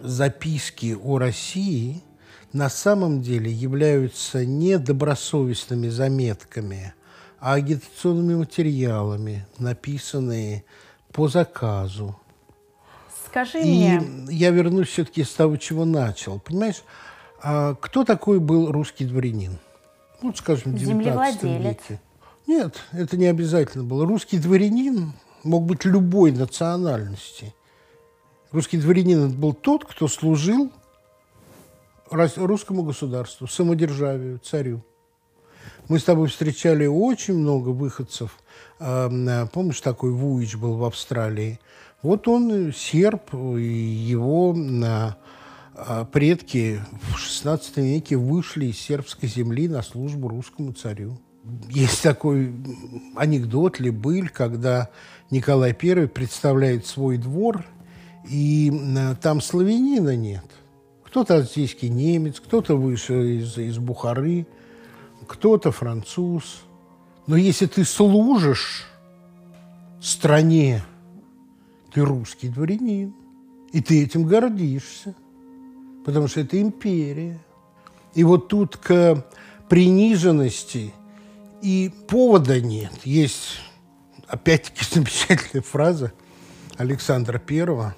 [0.00, 2.02] записки о России
[2.52, 6.94] на самом деле являются не добросовестными заметками,
[7.38, 10.64] а агитационными материалами, написанные
[11.12, 12.18] по заказу.
[13.26, 14.02] Скажи И мне.
[14.30, 16.40] я вернусь все-таки с того, чего начал.
[16.40, 16.82] Понимаешь,
[17.40, 19.58] а кто такой был русский дворянин?
[20.22, 22.00] Ну, скажем, в 19 веке.
[22.48, 24.04] Нет, это не обязательно было.
[24.06, 25.12] Русский дворянин
[25.44, 27.54] мог быть любой национальности.
[28.50, 30.72] Русский дворянин был тот, кто служил
[32.10, 34.82] русскому государству, самодержавию, царю.
[35.88, 38.38] Мы с тобой встречали очень много выходцев.
[38.78, 41.60] А, помнишь, такой Вуич был в Австралии?
[42.02, 49.82] Вот он серб, и его а, предки в XVI веке вышли из сербской земли на
[49.82, 51.18] службу русскому царю
[51.68, 52.52] есть такой
[53.16, 54.90] анекдот ли быль, когда
[55.30, 57.64] Николай I представляет свой двор,
[58.28, 60.44] и э, там славянина нет.
[61.04, 64.46] Кто-то азийский немец, кто-то вышел из, из Бухары,
[65.26, 66.62] кто-то француз.
[67.26, 68.86] Но если ты служишь
[70.00, 70.82] стране,
[71.92, 73.14] ты русский дворянин,
[73.72, 75.14] и ты этим гордишься,
[76.04, 77.38] потому что это империя.
[78.14, 79.26] И вот тут к
[79.68, 80.92] приниженности
[81.62, 82.92] и повода нет.
[83.04, 83.60] Есть,
[84.26, 86.12] опять-таки, замечательная фраза
[86.76, 87.94] Александра Первого,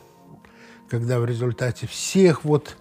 [0.91, 2.77] когда в результате всех вот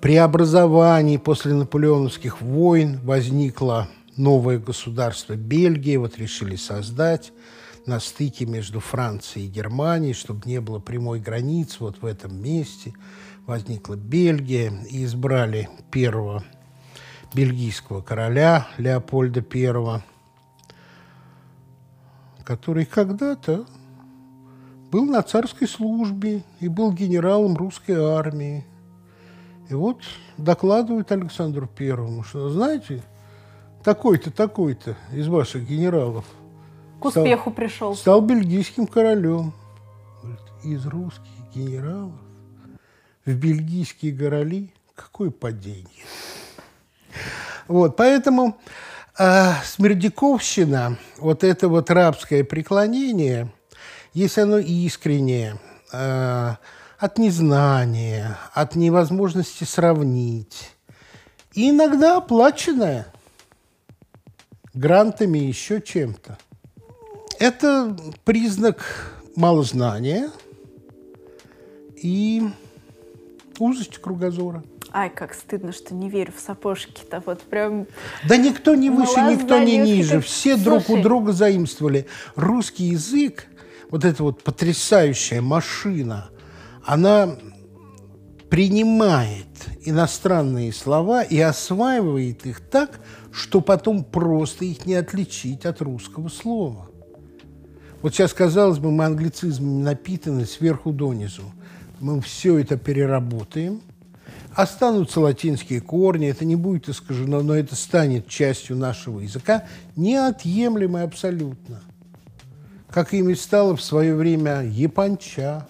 [0.00, 7.32] преобразований после наполеоновских войн возникло новое государство Бельгия, вот решили создать
[7.86, 12.94] на стыке между Францией и Германией, чтобы не было прямой границы, вот в этом месте
[13.46, 16.44] возникла Бельгия, и избрали первого
[17.32, 20.02] бельгийского короля Леопольда I,
[22.44, 23.66] который когда-то
[24.92, 28.66] был на царской службе и был генералом русской армии.
[29.70, 30.02] И вот
[30.36, 33.02] докладывают Александру Первому, что, знаете,
[33.82, 36.26] такой-то, такой-то из ваших генералов
[37.00, 37.96] к успеху стал, пришел.
[37.96, 39.54] Стал бельгийским королем.
[40.22, 42.12] Говорит, из русских генералов
[43.24, 45.86] в бельгийские гороли какое падение.
[47.66, 48.58] Вот, поэтому
[49.18, 53.50] э, смердяковщина, вот это вот рабское преклонение,
[54.14, 55.56] если оно искреннее,
[55.92, 56.54] э,
[56.98, 60.70] от незнания, от невозможности сравнить,
[61.54, 63.06] и иногда оплаченное
[64.74, 66.38] грантами еще чем-то.
[67.38, 70.30] Это признак малознания
[71.96, 72.42] и
[73.58, 74.62] узость кругозора.
[74.94, 77.22] Ай, как стыдно, что не верю в сапожки-то.
[77.24, 77.86] Вот прям...
[78.28, 80.20] Да никто не выше, никто не ниже.
[80.20, 82.06] Все Слушай, друг у друга заимствовали.
[82.36, 83.46] Русский язык,
[83.92, 86.30] вот эта вот потрясающая машина,
[86.82, 87.36] она
[88.48, 89.46] принимает
[89.82, 93.00] иностранные слова и осваивает их так,
[93.30, 96.88] что потом просто их не отличить от русского слова.
[98.00, 101.52] Вот сейчас, казалось бы, мы англицизмами напитаны сверху донизу.
[102.00, 103.82] Мы все это переработаем.
[104.54, 109.64] Останутся латинские корни, это не будет искажено, но это станет частью нашего языка,
[109.96, 111.82] неотъемлемой абсолютно.
[112.92, 115.66] Как ими стало в свое время японча,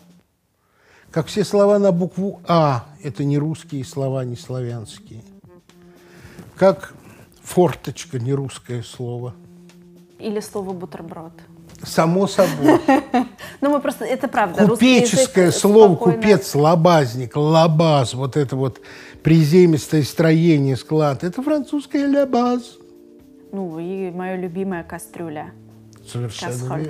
[1.12, 5.22] как все слова на букву «А»– это не русские слова, не славянские.
[6.56, 6.94] Как
[7.44, 9.35] форточка– не русское слово.
[10.18, 11.32] Или слово «бутерброд».
[11.85, 12.80] Само собой.
[13.61, 14.66] Ну, мы просто, это правда.
[14.66, 18.80] Купеческое слово, купец, лабазник, лабаз, вот это вот
[19.22, 22.78] приземистое строение, склад, это французское лабаз.
[23.52, 25.52] Ну, и моя любимая кастрюля.
[26.07, 26.81] Совершенно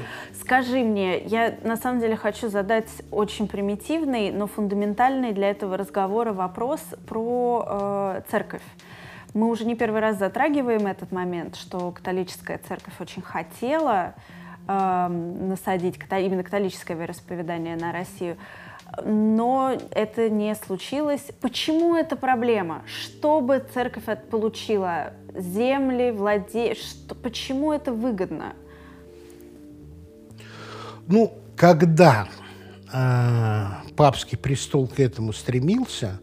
[0.40, 6.32] Скажи мне, я на самом деле хочу задать очень примитивный, но фундаментальный для этого разговора
[6.32, 8.62] вопрос про э, церковь.
[9.34, 14.14] Мы уже не первый раз затрагиваем этот момент, что католическая церковь очень хотела
[14.68, 18.36] э, насадить именно католическое вероисповедание на Россию.
[19.04, 21.30] Но это не случилось.
[21.40, 22.82] Почему это проблема?
[22.86, 26.74] Чтобы церковь получила земли, владе...
[26.74, 27.14] что...
[27.14, 28.52] почему это выгодно?
[31.12, 32.26] Ну, когда
[32.90, 36.18] э, папский престол к этому стремился,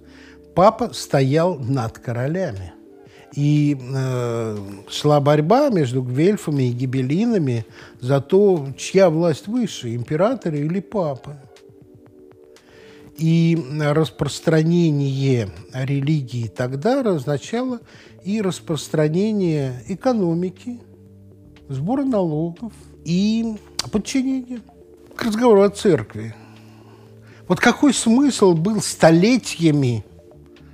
[0.55, 2.73] папа стоял над королями.
[3.35, 4.57] И э,
[4.89, 7.67] шла борьба между гвельфами и гибелинами
[8.01, 11.35] за то, чья власть выше, императора или папы.
[13.15, 17.79] И распространение религии тогда означало
[18.23, 20.79] и распространение экономики,
[21.67, 22.73] сбора налогов
[23.05, 23.55] и
[23.91, 24.61] подчинение.
[25.19, 26.33] К разговору о церкви.
[27.47, 30.05] Вот какой смысл был столетиями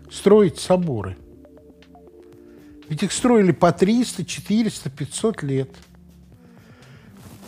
[0.10, 1.17] строить соборы–
[2.89, 5.69] ведь их строили по 300, 400, 500 лет.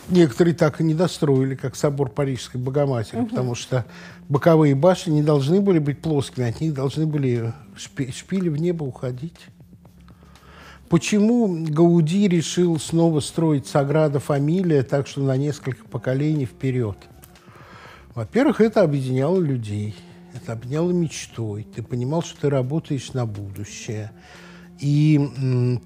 [0.08, 3.28] Некоторые так и не достроили, как собор Парижской Богоматери, угу.
[3.28, 3.84] потому что
[4.28, 9.38] боковые башни не должны были быть плоскими, от них должны были шпили в небо уходить.
[10.88, 16.96] Почему Гауди решил снова строить Саграда Фамилия так, что на несколько поколений вперед?
[18.14, 19.94] Во-первых, это объединяло людей,
[20.34, 21.66] это объединяло мечтой.
[21.74, 24.12] Ты понимал, что ты работаешь на будущее–
[24.78, 25.20] и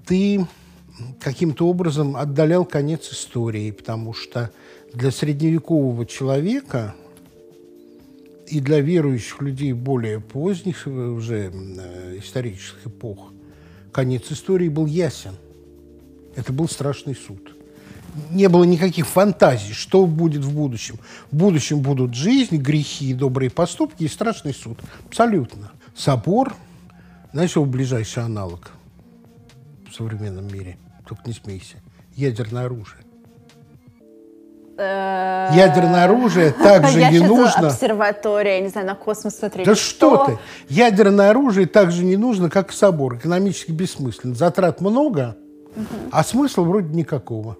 [0.07, 0.47] ты
[1.21, 4.51] каким-то образом отдалял конец истории, потому что
[4.93, 6.95] для средневекового человека
[8.47, 13.32] и для верующих людей более поздних уже э, исторических эпох
[13.93, 15.35] конец истории был ясен.
[16.35, 17.55] Это был страшный суд.
[18.31, 20.99] Не было никаких фантазий, что будет в будущем.
[21.31, 24.79] В будущем будут жизнь, грехи, добрые поступки и страшный суд.
[25.07, 25.73] Абсолютно.
[25.95, 26.55] Собор,
[27.33, 28.73] знаешь, его ближайший аналог–
[29.93, 30.79] в современном мире.
[31.07, 31.77] Только не смейся.
[32.15, 33.03] Ядерное оружие.
[34.83, 37.69] Э, Ядерное оружие также не нужно.
[37.69, 39.67] обсерватория, не знаю, на космос смотреть.
[39.67, 40.39] Да что ты?
[40.69, 43.17] Ядерное оружие также не нужно, как собор.
[43.17, 44.35] Экономически бессмысленно.
[44.35, 45.37] Затрат много,
[46.11, 47.57] а смысла вроде никакого.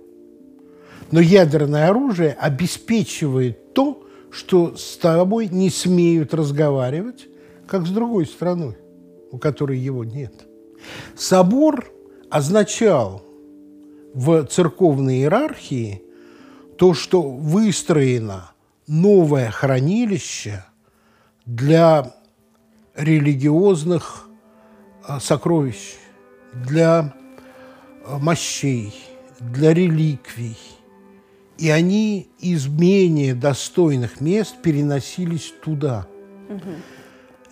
[1.11, 7.29] Но ядерное оружие обеспечивает то, что с тобой не смеют разговаривать,
[7.67, 8.77] как с другой страной,
[9.31, 10.33] у которой его нет.
[11.15, 11.93] Собор
[12.31, 13.23] означал
[14.15, 16.03] в церковной иерархии
[16.83, 18.51] то, что выстроено
[18.89, 20.65] новое хранилище
[21.47, 22.13] для
[22.97, 24.27] религиозных
[25.05, 25.95] а, сокровищ,
[26.53, 27.15] для
[28.05, 28.93] а, мощей,
[29.39, 30.59] для реликвий.
[31.57, 36.09] И они из менее достойных мест переносились туда.
[36.49, 36.71] Угу.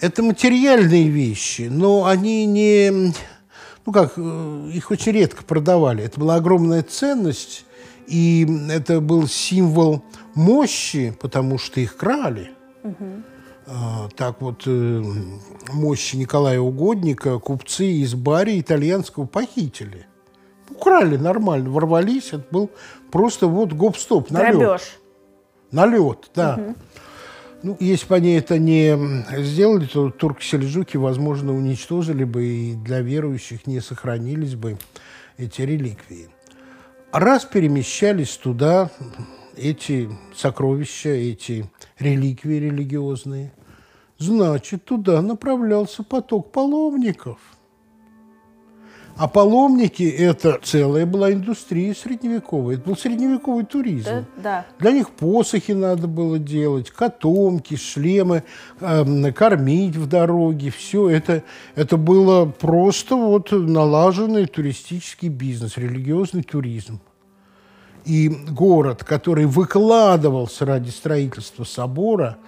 [0.01, 3.13] Это материальные вещи, но они не...
[3.87, 6.03] Ну как, э, их очень редко продавали.
[6.03, 7.65] Это была огромная ценность,
[8.11, 10.03] и это был символ
[10.35, 12.51] мощи, потому что их крали.
[13.67, 15.03] А, так вот, э,
[15.73, 20.07] мощи Николая Угодника купцы из Бари итальянского похитили.
[20.69, 22.33] Украли нормально, ворвались.
[22.33, 22.71] Это был
[23.13, 24.59] просто вот гоп-стоп, налет.
[24.59, 24.83] Грабеж.
[25.71, 26.57] Налет, да.
[26.59, 26.75] Угу.
[27.63, 28.99] Ну, если бы они это не
[29.39, 34.79] сделали, то турки-сельджуки, возможно, уничтожили бы, и для верующих не сохранились бы
[35.37, 36.29] эти реликвии.
[37.13, 38.89] Раз перемещались туда
[39.57, 41.69] эти сокровища, эти
[41.99, 43.53] реликвии религиозные,
[44.19, 47.39] значит, туда направлялся поток паломников–
[49.17, 52.77] а паломники– это целая была индустрия средневековая.
[52.77, 54.05] Это был средневековый туризм.
[54.05, 54.67] Да, да.
[54.79, 58.45] Для них посохи надо было делать, котомки, шлемы,
[58.81, 60.71] э, кормить в дороге.
[60.71, 61.43] Все это,
[61.75, 67.01] это было просто вот налаженный туристический бизнес, религиозный туризм.
[68.07, 72.39] И город, который выкладывался ради строительства собора,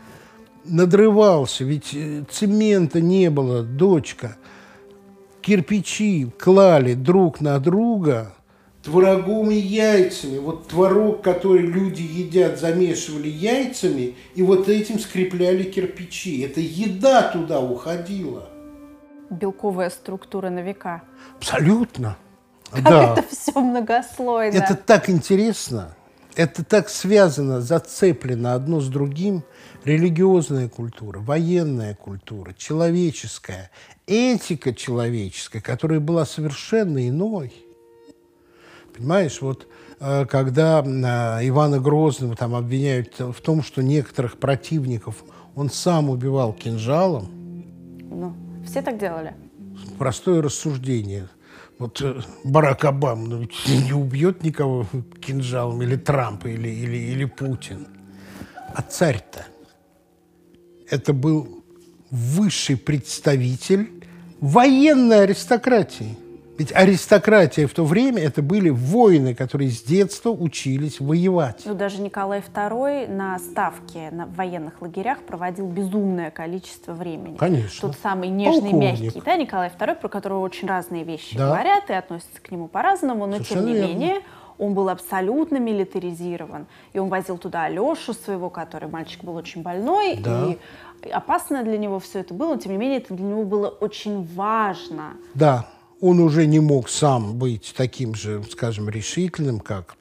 [0.65, 4.37] надрывался, ведь э, цемента не было, дочка–
[5.43, 8.33] кирпичи клали друг на друга
[8.83, 10.39] творогом и яйцами.
[10.39, 16.41] Вот творог, который люди едят, замешивали яйцами, и вот этим скрепляли кирпичи.
[16.43, 18.49] Это еда туда уходила.
[19.31, 21.03] Белковая структура на века.
[21.39, 22.17] Абсолютно.
[22.71, 23.13] Как да.
[23.13, 24.57] это все многослойно.
[24.57, 25.95] Это так интересно.
[26.35, 29.45] Это так связано, зацеплено одно с другим.
[29.85, 33.71] Религиозная культура, военная культура, человеческая
[34.13, 37.53] этика человеческая, которая была совершенно иной.
[38.97, 39.67] Понимаешь, вот
[40.01, 46.53] э, когда э, Ивана Грозного там обвиняют в том, что некоторых противников он сам убивал
[46.53, 47.29] кинжалом.
[48.11, 48.35] Ну,
[48.67, 49.35] все так делали.
[49.99, 51.29] Простое рассуждение.
[51.79, 54.87] Вот э, Барак Обама ну, не убьет никого
[55.21, 57.87] кинжалом, или Трамп, или, или, или Путин.
[58.75, 59.47] А царь-то
[60.89, 61.65] это был
[62.11, 64.02] высший представитель
[64.43, 66.19] военной аристократии.
[66.59, 71.63] Ведь аристократия в то время это были воины, которые с детства учились воевать.
[71.65, 77.37] Ну, даже Николай II на ставке на военных лагерях проводил безумное количество времени.
[77.37, 77.89] Конечно.
[77.89, 79.01] Тот самый нежный, Полковник.
[79.01, 81.47] мягкий, да, Николай II, про которого очень разные вещи да.
[81.47, 83.89] говорят и относятся к нему по-разному, но Совершенно тем не верно.
[83.89, 84.21] менее
[84.59, 86.67] он был абсолютно милитаризирован.
[86.93, 90.47] И он возил туда Алешу своего, который мальчик был очень больной, да.
[90.47, 90.59] и
[91.11, 94.25] опасно для него все это было, но тем не менее это для него было очень
[94.35, 95.15] важно.
[95.35, 95.69] Да,
[96.01, 99.97] он уже не мог сам быть таким же, скажем, решительным, как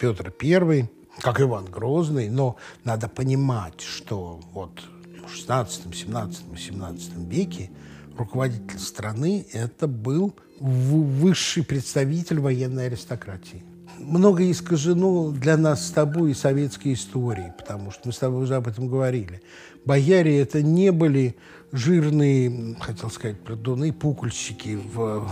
[0.00, 0.88] Петр I,
[1.20, 4.82] как Иван Грозный, но надо понимать, что вот
[5.26, 7.70] в 16, 17, 18 веке
[8.16, 13.64] руководитель страны это был высший представитель военной аристократии
[13.98, 18.56] многое искажено для нас с тобой и советской истории, потому что мы с тобой уже
[18.56, 19.42] об этом говорили.
[19.84, 21.36] Бояре это не были
[21.72, 25.28] жирные, хотел сказать, продуны, пукольщики в,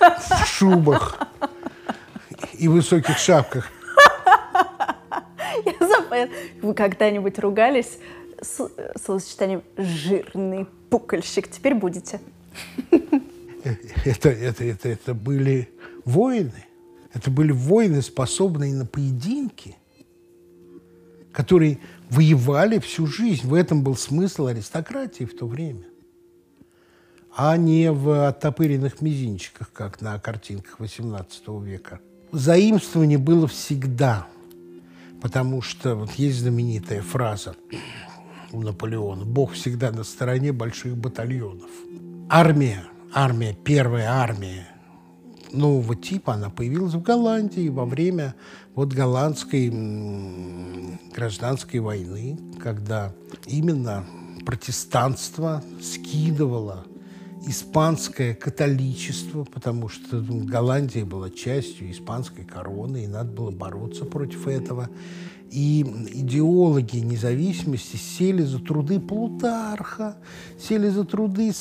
[0.00, 1.18] в шубах
[2.58, 3.70] и высоких шапках.
[6.62, 7.98] Вы когда-нибудь ругались
[8.40, 8.68] с
[9.02, 11.50] словосочетанием «жирный пукольщик»?
[11.50, 12.20] Теперь будете.
[14.04, 15.68] Это, это, это, это были
[16.04, 16.52] воины.
[17.14, 19.76] Это были воины, способные на поединки,
[21.32, 21.78] которые
[22.10, 23.46] воевали всю жизнь.
[23.46, 25.84] В этом был смысл аристократии в то время.
[27.36, 32.00] А не в оттопыренных мизинчиках, как на картинках XVIII века.
[32.32, 34.26] Заимствование было всегда,
[35.22, 37.54] потому что вот есть знаменитая фраза
[38.52, 41.70] у Наполеона «Бог всегда на стороне больших батальонов».
[42.28, 44.73] Армия, армия, первая армия
[45.56, 48.34] нового типа, она появилась в Голландии во время
[48.74, 49.70] вот голландской
[51.14, 53.12] гражданской войны, когда
[53.46, 54.04] именно
[54.44, 56.84] протестанство скидывало
[57.46, 64.88] испанское католичество, потому что Голландия была частью испанской короны, и надо было бороться против этого
[65.50, 65.82] и
[66.12, 70.16] идеологи независимости сели за труды Плутарха,
[70.58, 71.52] сели за труды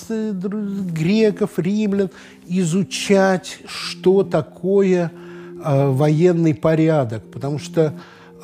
[0.92, 2.10] греков, римлян,
[2.48, 5.12] изучать, что такое
[5.64, 7.94] э, военный порядок, потому что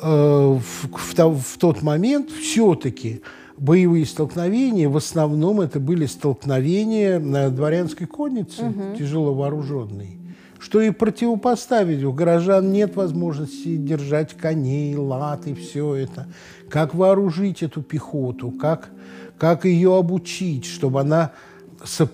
[0.00, 3.22] э, в, в, в тот момент все-таки
[3.56, 8.96] боевые столкновения, в основном это были столкновения на дворянской коннице, угу.
[8.96, 10.19] тяжело вооруженной
[10.60, 12.04] что и противопоставить.
[12.04, 16.28] У горожан нет возможности держать коней, лад и все это.
[16.68, 18.90] Как вооружить эту пехоту, как,
[19.38, 21.32] как ее обучить, чтобы она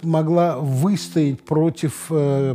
[0.03, 2.55] могла выстоять против э,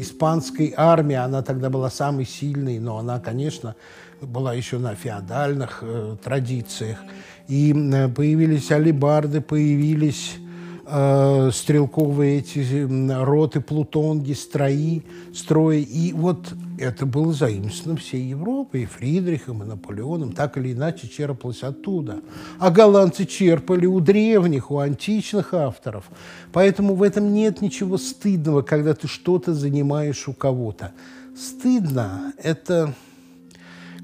[0.00, 1.14] испанской армии.
[1.14, 3.76] Она тогда была самой сильной, но она, конечно,
[4.20, 6.98] была еще на феодальных э, традициях.
[7.46, 10.36] И э, появились алибарды, появились
[10.90, 12.86] э, стрелковые эти
[13.22, 15.02] роты, плутонги, строи,
[15.34, 15.82] строи.
[15.82, 21.62] И вот это было заимствовано всей Европой, и Фридрихом, и Наполеоном, так или иначе черпалось
[21.62, 22.20] оттуда.
[22.58, 26.04] А голландцы черпали у древних, у античных авторов.
[26.52, 30.92] Поэтому в этом нет ничего стыдного, когда ты что-то занимаешь у кого-то.
[31.36, 32.94] Стыдно– это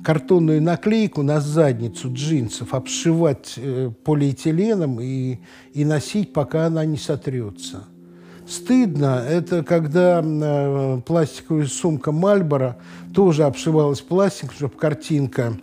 [0.05, 5.39] картонную наклейку на задницу джинсов обшивать э, полиэтиленом и,
[5.73, 7.85] и носить, пока она не сотрется.
[8.47, 12.77] Стыдно, это когда э, пластиковая сумка Мальбора
[13.15, 15.57] тоже обшивалась пластиком, чтобы картинка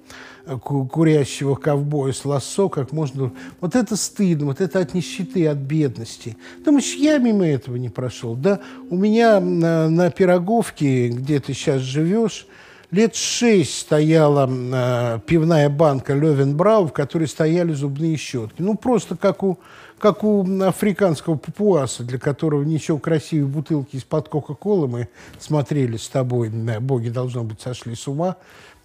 [0.46, 3.32] э, курящего ковбоя с лассо как можно...
[3.60, 6.36] Вот это стыдно, вот это от нищеты, от бедности.
[6.66, 8.36] Думаешь, я мимо этого не прошел?
[8.36, 12.48] Да, у меня на, на Пироговке, где ты сейчас живешь,
[12.92, 18.62] лет шесть стояла э, пивная банка Левенбрау, в которой стояли зубные щетки.
[18.62, 19.60] Ну, просто как у,
[19.98, 26.50] как у африканского папуаса, для которого ничего красивее бутылки из-под Кока-Колы мы смотрели с тобой,
[26.50, 28.36] боги, должно быть, сошли с ума,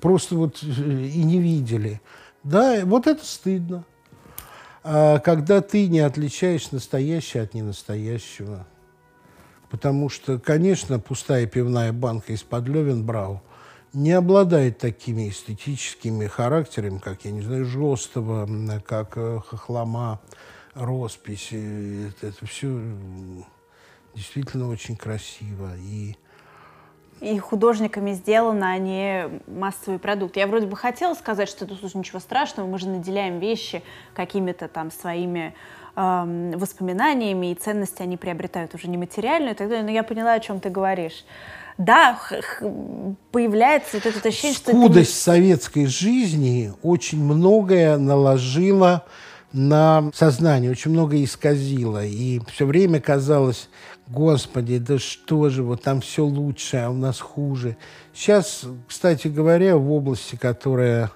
[0.00, 2.00] просто вот э, и не видели.
[2.44, 3.84] Да, вот это стыдно.
[4.84, 8.68] А когда ты не отличаешь настоящее от ненастоящего.
[9.68, 13.42] Потому что, конечно, пустая пивная банка из-под Левенбрау–
[13.96, 18.46] не обладает такими эстетическими характерами, как, я не знаю, Жостова,
[18.84, 20.20] как э, Хохлома,
[20.74, 21.48] роспись.
[21.50, 22.78] Это, это все
[24.14, 25.70] действительно очень красиво.
[25.78, 26.14] И
[27.22, 30.36] и художниками сделано, а не массовый продукт.
[30.36, 33.82] Я вроде бы хотела сказать, что тут ничего страшного, мы же наделяем вещи
[34.12, 35.54] какими-то там своими
[35.96, 40.40] э, воспоминаниями, и ценности они приобретают уже нематериальную и так далее, но я поняла, о
[40.40, 41.24] чем ты говоришь
[41.78, 42.18] да,
[43.32, 44.70] появляется вот это ощущение, что...
[44.70, 45.20] Скудость это...
[45.20, 49.04] советской жизни очень многое наложила
[49.52, 52.04] на сознание, очень многое исказило.
[52.04, 53.68] И все время казалось,
[54.06, 57.76] господи, да что же, вот там все лучше, а у нас хуже.
[58.14, 61.10] Сейчас, кстати говоря, в области, которая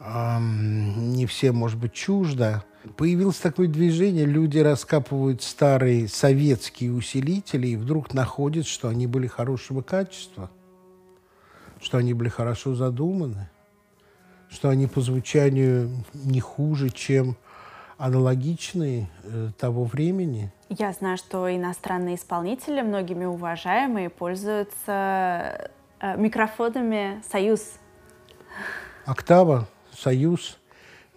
[0.00, 2.64] эм, не всем, может быть, чужда,
[2.96, 9.82] Появилось такое движение, люди раскапывают старые советские усилители и вдруг находят, что они были хорошего
[9.82, 10.50] качества,
[11.80, 13.50] что они были хорошо задуманы,
[14.48, 17.36] что они по звучанию не хуже, чем
[17.98, 20.50] аналогичные э, того времени.
[20.70, 25.70] Я знаю, что иностранные исполнители, многими уважаемые, пользуются
[26.00, 27.74] э, микрофонами «Союз».
[29.04, 30.58] «Октава», «Союз».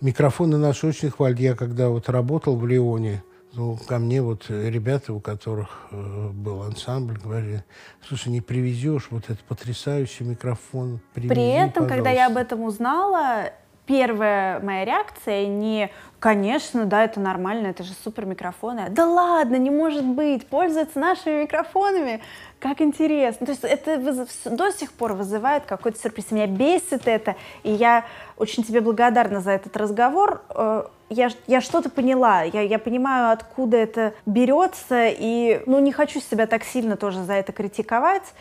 [0.02, 1.40] Микрофоны наши очень хвалят.
[1.40, 3.22] Я когда вот работал в Лионе,
[3.54, 7.64] ну, ко мне вот ребята, у которых э, был ансамбль, говорили,
[8.08, 11.96] слушай, не привезешь вот этот потрясающий микрофон, привези, При этом, пожалуйста.
[11.96, 13.52] когда я об этом узнала,
[13.90, 18.88] первая моя реакция не Конечно, да, это нормально, это же супер микрофоны.
[18.90, 22.20] Да ладно, не может быть, пользуются нашими микрофонами.
[22.60, 23.46] Как интересно.
[23.46, 23.98] То есть это
[24.50, 26.32] до сих пор вызывает какой-то сюрприз.
[26.32, 28.04] Меня бесит это, и я
[28.36, 30.42] очень тебе благодарна за этот разговор.
[30.50, 36.20] Э, я, я что-то поняла, я, я понимаю, откуда это берется, и ну, не хочу
[36.20, 38.34] себя так сильно тоже за это критиковать.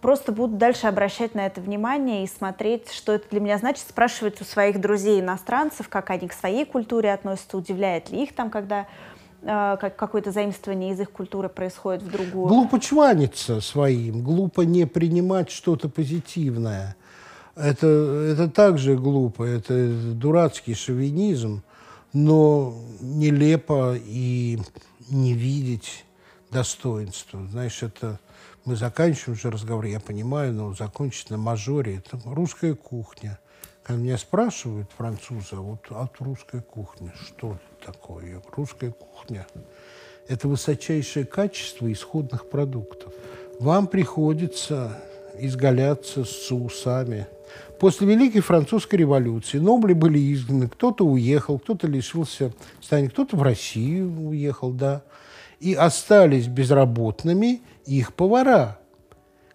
[0.00, 4.40] Просто буду дальше обращать на это внимание и смотреть, что это для меня значит, спрашивать
[4.40, 8.86] у своих друзей иностранцев, как они к своей культуре относятся, удивляет ли их там, когда
[9.42, 12.46] э, как какое-то заимствование из их культуры происходит в другую.
[12.46, 16.96] Глупо чваниться своим, глупо не принимать что-то позитивное.
[17.54, 21.62] Это, это также глупо, это дурацкий шовинизм,
[22.14, 24.58] но нелепо и
[25.10, 26.06] не видеть
[26.50, 27.40] достоинства.
[27.50, 28.18] Знаешь, это
[28.64, 31.96] мы заканчиваем уже разговор, я понимаю, но закончить на мажоре.
[31.96, 33.38] Это русская кухня.
[33.82, 38.42] Когда меня спрашивают французы, а вот от русской кухни, что это такое?
[38.52, 39.46] Русская кухня–
[40.28, 43.12] это высочайшее качество исходных продуктов.
[43.58, 45.02] Вам приходится
[45.38, 47.26] изгаляться с соусами.
[47.78, 52.52] После Великой Французской революции нобли были изгнаны, кто-то уехал, кто-то лишился
[52.82, 55.02] стани, кто-то в Россию уехал, да
[55.60, 58.78] и остались безработными их повара,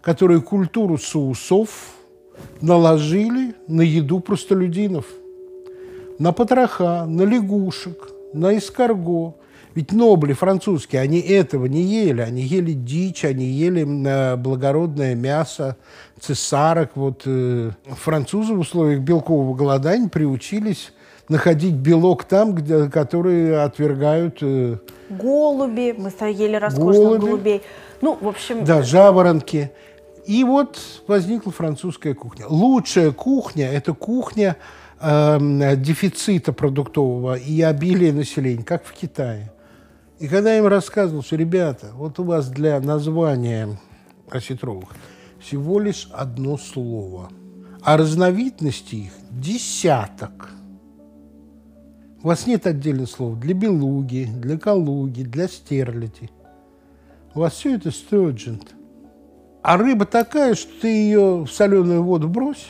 [0.01, 1.95] которые культуру соусов
[2.61, 5.05] наложили на еду простолюдинов,
[6.19, 9.35] на потроха, на лягушек, на эскарго.
[9.73, 15.75] Ведь нобли французские, они этого не ели, они ели дичь, они ели э, благородное мясо,
[16.17, 16.91] цесарок.
[16.95, 20.93] Вот э, французы в условиях белкового голодания приучились
[21.29, 24.37] находить белок там, где, который отвергают...
[24.41, 24.77] Э,
[25.09, 27.25] голуби, мы ели роскошных голуби.
[27.25, 27.61] голубей.
[28.01, 28.63] Ну, в общем...
[28.65, 29.71] Да, жаворонки.
[30.25, 32.45] И вот возникла французская кухня.
[32.47, 34.57] Лучшая кухня– это кухня
[34.99, 39.51] э, дефицита продуктового и обилия населения, как в Китае.
[40.19, 43.77] И когда я им рассказывал, что, ребята, вот у вас для названия
[44.29, 44.89] осетровых
[45.39, 47.29] всего лишь одно слово,
[47.83, 50.49] а разновидностей их десяток.
[52.25, 56.31] У вас нет отдельных слов для белуги, для калуги, для стерляти.
[57.35, 58.73] У вас все это стерджент.
[59.61, 62.65] А рыба такая, что ты ее в соленую воду брось,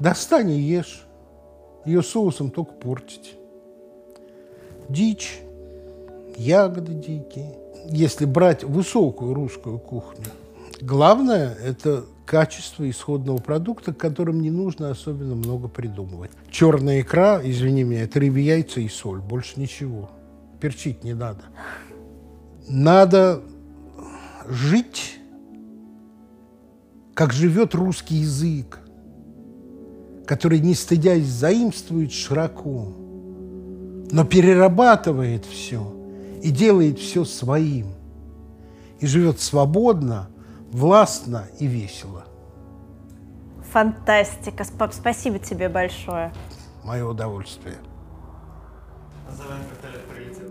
[0.00, 1.04] достань и ешь.
[1.84, 3.36] Ее соусом только портить.
[4.88, 5.38] Дичь,
[6.36, 7.54] ягоды дикие.
[7.90, 10.26] Если брать высокую русскую кухню,
[10.80, 16.30] главное– это качество исходного продукта, к которым не нужно особенно много придумывать.
[16.48, 20.08] Черная икра, извини меня, это рыбьи яйца и соль, больше ничего.
[20.60, 21.40] Перчить не надо.
[22.68, 23.42] Надо
[24.48, 25.18] жить,
[27.14, 28.78] как живет русский язык,
[30.24, 32.94] который, не стыдясь, заимствует широко,
[34.12, 35.92] но перерабатывает все
[36.44, 37.88] и делает все своим,
[39.00, 40.29] и живет свободно,
[40.70, 42.24] властно и весело.
[43.72, 44.64] Фантастика.
[44.64, 46.32] Спасибо тебе большое.
[46.84, 47.76] Мое удовольствие.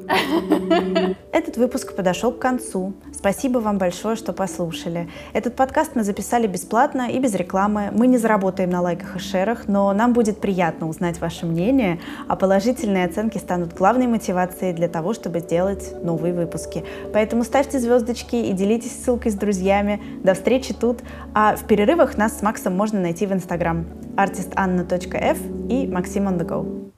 [1.31, 2.93] Этот выпуск подошел к концу.
[3.13, 5.09] Спасибо вам большое, что послушали.
[5.33, 7.89] Этот подкаст мы записали бесплатно и без рекламы.
[7.93, 12.35] Мы не заработаем на лайках и шерах, но нам будет приятно узнать ваше мнение, а
[12.35, 16.83] положительные оценки станут главной мотивацией для того, чтобы сделать новые выпуски.
[17.13, 20.01] Поэтому ставьте звездочки и делитесь ссылкой с друзьями.
[20.23, 20.99] До встречи тут.
[21.33, 23.85] А в перерывах нас с Максом можно найти в Инстаграм
[24.15, 25.37] artistanna.f
[25.69, 26.88] и Maxim on the go.